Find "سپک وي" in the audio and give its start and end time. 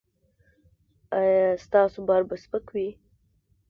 2.43-2.87